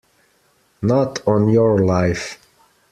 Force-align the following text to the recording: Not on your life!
Not 0.81 1.21
on 1.27 1.49
your 1.49 1.77
life! 1.85 2.39